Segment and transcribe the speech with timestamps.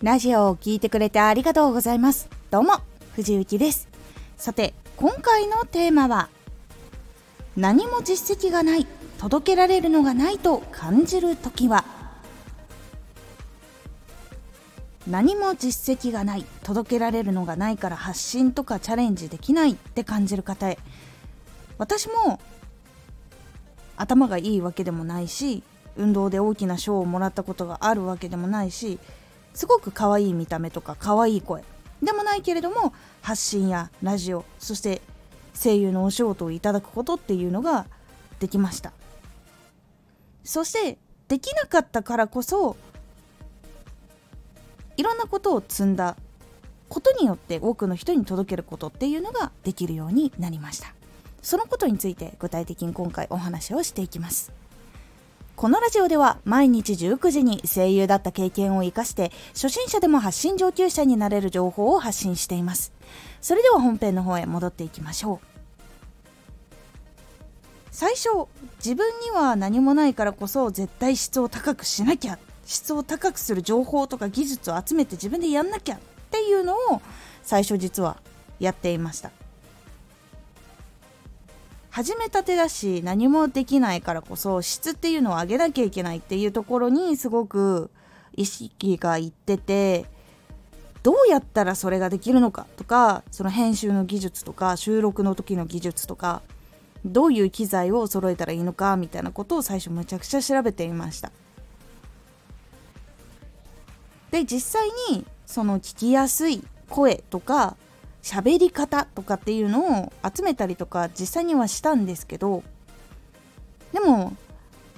[0.00, 2.28] ラジオを聴いてくれてありがとうございます。
[2.52, 2.74] どうも、
[3.16, 3.88] 藤幸です。
[4.36, 6.28] さて、今回のテーマは、
[7.56, 8.86] 何も実績がない、
[9.18, 11.84] 届けられるのがないと感じるときは、
[15.08, 20.78] 何も実績がない届けられるのがないから発信とかチャレンジできないって感じる方へ
[21.78, 22.38] 私も
[23.96, 25.62] 頭がいいわけでもないし
[25.96, 28.98] 運動で大きな賞をもらったことがあるわけでもないし
[29.54, 31.64] すごく可愛い見た目とか可愛い声。
[32.02, 35.02] でもないけれども発信やラジオそして
[35.52, 37.86] 声優のお仕事をいただくことっていうのが
[38.38, 38.92] できました。
[40.44, 42.76] そしてできなかったからこそ
[44.96, 46.16] いろんなことを積んだ
[46.88, 50.94] ことによって多くの人に届けることっていうのができるようになりました。
[51.42, 54.52] そのことについて具体的に今回お話をしていきます。
[55.58, 62.92] このラジオでは毎日19時に声優だった経験を生かして初心者でも発信上級者になれる情報を発信しています。
[63.40, 65.46] それでは本編の方へ戻っていきましょう。
[67.90, 68.28] 最初
[68.76, 75.98] 自分には何もないからこそ絶対質を高くしなきゃ質を高くする情報とか技術を集めて自分でやんなきゃっ
[76.30, 77.02] ていうのを
[77.42, 78.18] 最初実は
[78.60, 79.32] やっていました。
[81.98, 87.90] 始めたてだし何もできないからこそ質っていうのを上げなきゃいけないっていうところにすごく
[88.36, 90.06] 意識がいってて
[91.02, 96.40] どうやったらそれができるのかとかその編集の技術とか収録の時の技術とか
[97.04, 101.32] どういう機材を揃えたらいいのかみたいなことを最初むちゃくちゃ調べていました。
[104.30, 107.76] で実際にその聞きやすい声とか
[108.28, 112.62] 喋り方とかっていうのを集めたりとか実際にはしたんですけど
[113.94, 114.36] でも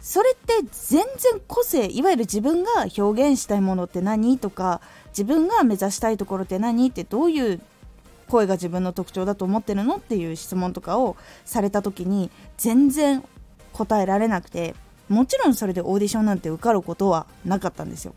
[0.00, 7.60] それって全然個性いわゆる自分が表現したいものって何とか自分が目指したいところって何ってどういう
[8.28, 13.22] 声が自分の特徴だと思ってるのっていう質問とかをされた時に全然
[13.72, 14.74] 答えられなくて
[15.08, 18.14] もちろんそれでオーディションなんて受かることはなかったんですよ。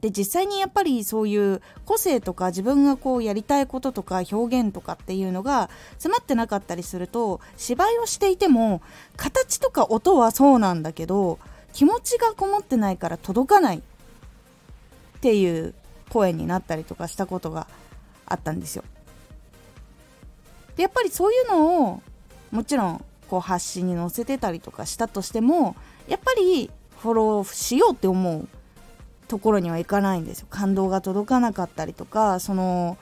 [0.00, 8.80] で実際にやっぱりそういう個性とか自分がこうやりたいこととか表現とかっていうのが詰まってなかったりすると芝居をしていても
[9.16, 11.38] 形とか音はそうなんだけど
[11.72, 13.80] 気持ちがこもってないから届かないっ
[15.20, 15.74] ていう
[16.10, 17.66] 声になったりとかしたことが
[18.24, 18.84] あったんですよ。
[20.76, 22.02] でやっぱりそういうのを
[22.52, 25.74] もちろんこう発信に載せてたりとかしたとしても
[26.06, 26.70] やっぱり
[27.00, 28.48] フォローしようって思う
[29.28, 32.96] ところにはいかないんですよ感動が届かなかったりとかその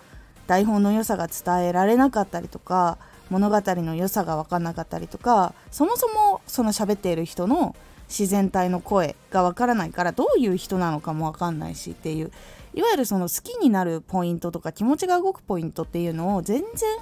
[0.46, 2.98] 台本の良さが伝えられなかったりとか
[3.30, 7.74] 物語の良さが分かんなかったりとかそもそもその喋っている人の
[8.08, 12.30] 自然体の声が分からないからどういう人なのかも分かんないしっていう
[12.74, 16.98] いわゆるその好きになるポイントとか気持ちが動くポイントっていうのを全然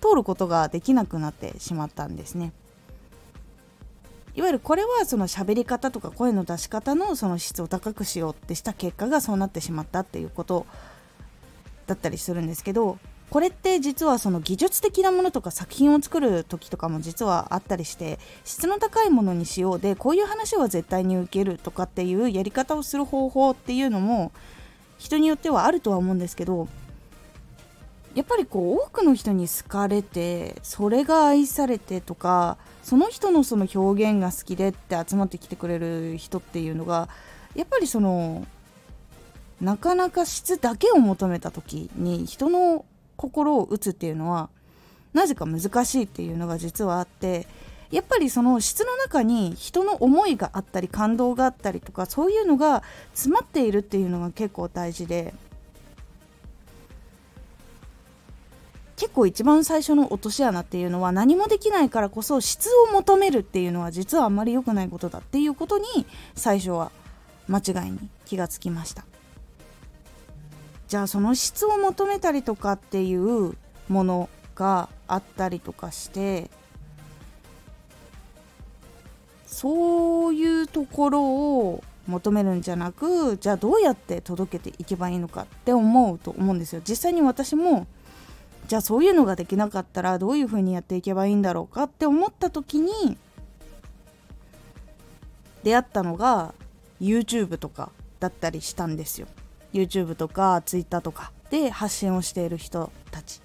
[0.00, 2.52] 通ることができなくなってしまったんですね。
[4.36, 10.66] いわゆるこれはその喋り方とか声の出し方のその質を高くしようってした結果がそうなってしまったっていうこと
[11.86, 12.98] だったりするんですけど
[13.30, 24.32] これって実はその技術的なものとか作品を作る時とかも実はあったりして質の高いものにしようでこういう話は絶対に受けるとかっていうやり方をする方法っていうのも
[24.98, 26.68] 人によってはあるとは思うんですけど
[28.14, 37.08] やっぱりこう多くの人に好かれてそれが愛されてとかその人のその表現が好きでって集まってきてくれる人っていうのが
[37.54, 38.46] やっぱりその
[39.60, 42.84] なかなか質だけを求めた時に人の
[43.16, 44.48] 心を打つっていうのは
[45.12, 47.46] なぜか難しいっていうのが実はあって
[47.90, 52.82] やっぱりその質の中に人の思いがあったり感動があったりとかそういうのが
[53.12, 55.34] 詰まっているっていうのが結構大事で
[59.00, 65.86] 結構一番最初の落とし穴っていうのは何もできないからこそ質を求めるっていうのは実はあんまり良くないことだっていうことに
[66.34, 66.92] 最初は
[67.48, 69.06] 間違いに気がつきました。
[70.86, 73.56] じゃあその質を求めたりとかっていう
[73.88, 76.50] ものがあったりとかして
[79.46, 86.82] そういうところを求めるんじゃなくじゃあどうやって届けていけばいいのかって思うと思うんですよ。
[86.86, 87.86] 実際に私も
[88.70, 93.18] じゃあそういうのができなかったらどういうふうにやっていけばいいんだろうかって思った時に
[95.64, 96.54] 出会ったのが
[97.00, 97.90] YouTube とか
[98.20, 99.26] だったりしたんですよ。
[99.72, 101.32] YouTube とか Twitter とか。
[101.50, 103.40] で発信をしている人たち。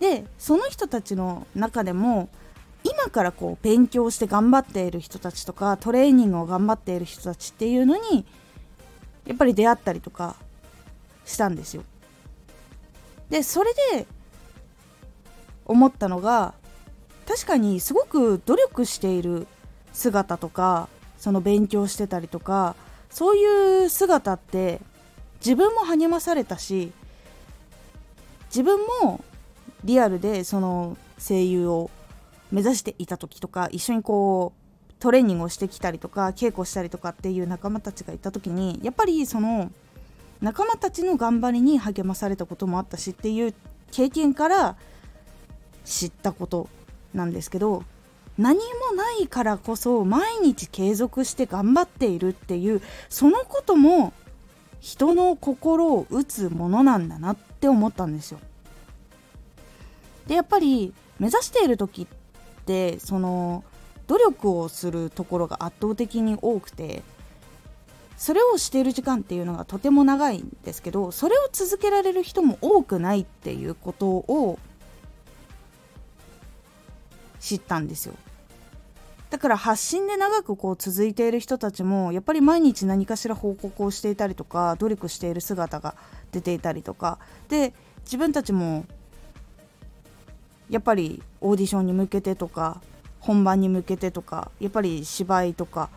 [0.00, 2.28] でその人たちの中でも
[2.82, 8.26] 今からこう勉強して頑張っている人たちとかトレーニングを頑張っている人たちっていうのに
[9.28, 10.34] やっぱり出会ったりとか
[11.24, 11.84] したんですよ。
[13.28, 14.08] でそれで
[15.70, 16.54] 思ったのが
[17.28, 19.46] 確かにすごく努力している
[19.92, 22.74] 姿とかその勉強してたりとか
[23.08, 24.80] そういう姿って
[25.38, 26.92] 自分も励まされたし
[28.46, 29.22] 自分も
[29.84, 31.90] リアルでその声優を
[32.50, 39.70] 目指していた時とか一緒にこうトレーニングをしてきたりとか稽古したりとかっていう仲間たちがいた時にやっぱりその
[40.40, 43.54] 仲間たちの頑張りに励まされたこともあったしっていう
[43.92, 44.76] 経験から
[45.90, 46.68] 知ったこと
[47.12, 47.82] なんですけど
[48.38, 54.12] 何もないからこそ毎日継続して頑張っているっていうそのことも
[54.78, 58.40] 人の心を打つものなんだなって思ったんですよ。
[60.26, 63.64] でやっぱり目指している時ってその
[64.06, 67.02] 努力をするところが圧倒的に多くて
[68.16, 74.58] それをしている時間っていうのがとても長いんですけどそれを続けられる人も多くないっていうことを
[77.40, 78.14] 知ったんですよ。
[79.30, 85.94] だから発信で長くこう続いている人たちもやっぱり毎日何かしら報告をしていたりとか努力している姿が
[86.32, 87.18] 出ていたりとか。
[87.48, 87.72] で
[88.04, 88.86] 自分たちも
[90.68, 92.80] やっぱりオーディションに向けてとか
[93.20, 95.90] 本番に向けてとかやっぱり芝居とか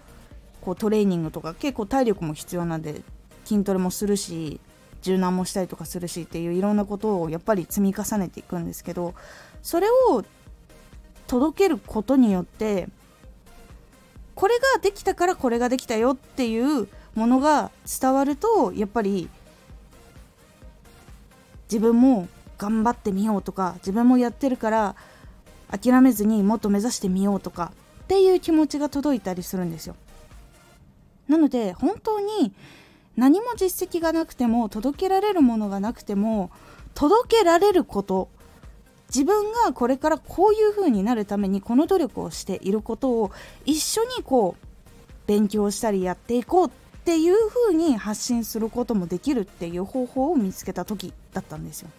[0.62, 3.02] こうトレーニングとか結構体力も必要なんで
[3.46, 4.60] 筋トレもするし
[5.02, 9.14] 柔軟もしたりとかするしっていういろんなことをやっぱり積み重ねていくんですけど
[9.62, 10.24] それを
[11.34, 12.88] 届けることによって
[14.36, 19.28] これができたからこれができたよっていうものが伝わるとやっぱり
[21.72, 22.28] 自分も
[22.60, 24.96] 頑張ってみようとか自分もやってるから
[25.72, 29.96] 諦めずにもっと目指してみようとかっていう気持ちが届いたりするんですよ。
[31.28, 32.54] なので本当に
[33.18, 36.52] 何も実績がなくても届けられるものがなくても
[36.94, 38.30] 届けられること
[39.14, 43.32] 自分がこれからこういう風になるためにこの努力をしていることを
[43.64, 44.68] 一緒にこう
[45.28, 46.72] 勉強したりやっていこうっ
[47.06, 51.90] ていう風に発信することもできるっていう方法を見つけた時だったんですよ。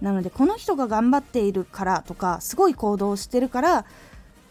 [0.00, 3.84] なのでこの人が頑張っているからとかすごい行動してるから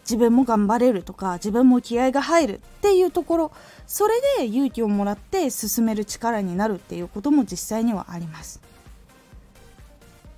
[0.04, 3.52] 自分も頑張れるとか自分も気合が入るっていうところ
[3.86, 8.71] それで勇気をもらって進める力になるっていうことも実際にはあります。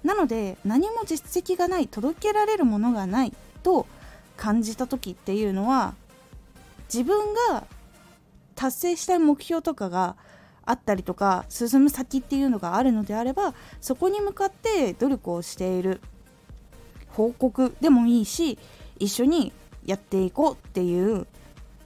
[0.05, 3.87] なので何も実績がない届けられるものがないと
[4.37, 5.95] 感じた時っていうのは
[6.93, 7.67] 自分が
[8.55, 10.17] 達成したい目標とかが
[10.67, 16.01] あったりとか進む先っていうのがあるのであればそこに向かって努力をしている
[17.09, 18.59] 報告でもいいし
[18.99, 19.53] 一緒に
[19.85, 21.27] やっていこうっていう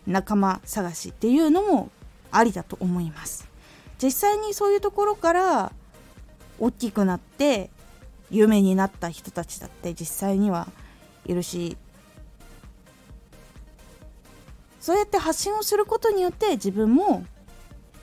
[0.07, 1.91] 仲間探しっていうのも
[2.31, 3.49] ありだと思います。
[4.03, 5.73] 実際にそういうところから
[6.61, 7.71] 大きくなって
[8.31, 10.69] 有名になった人たちだって実際には
[11.27, 11.77] いるし
[14.81, 17.25] そうやって発信をすることによって自分も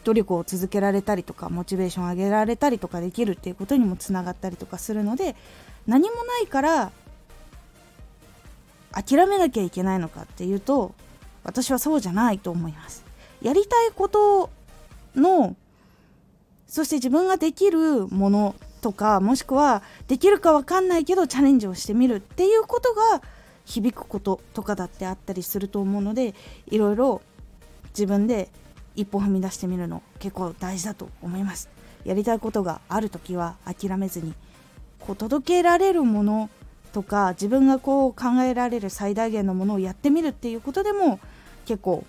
[0.03, 5.35] 努力を続けられたりとかモチベーション上げられたりとかできるっていうことにもつながったりとかするので
[5.87, 6.91] 何もないから
[8.91, 10.93] 諦めなきゃいけないのかっていうと
[11.43, 13.03] 私はそうじゃないと思います。
[13.41, 14.49] やりたいこと
[15.15, 15.55] の
[16.67, 18.55] そして自分ができるもの
[18.85, 23.23] とかもしくはできるか分かんないけどチャレンジをしてみるっていうことが
[23.65, 26.35] 響くこととかだってあったりすると思うので
[26.67, 27.23] いろいろ
[27.97, 28.47] 自分で
[28.95, 31.67] 一歩踏み出してみるの結構大事だと思います。
[32.03, 34.35] やりたいことがある時は諦めずに
[34.99, 36.51] こう届けられるもの
[36.93, 41.19] とか自分がこう考えられる最大限のものをやってみるっていうことでも
[41.65, 42.05] 結構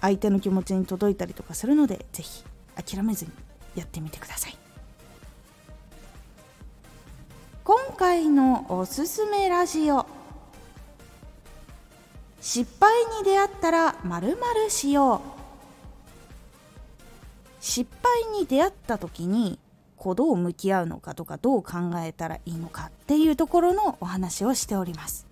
[0.00, 2.44] 相手の気持ちに届いたりとかするので是非
[2.82, 3.32] 諦めずに
[3.76, 4.61] やってみてください。
[7.92, 10.06] 回のおすすめラジオ。
[12.40, 14.36] 失敗に出会ったらまる
[14.68, 15.20] しよう。
[17.60, 19.58] 失敗に出会った時に
[19.96, 25.31] こうどう向き合うのかとかどう考えたらいいのかっていうところのお話をしております。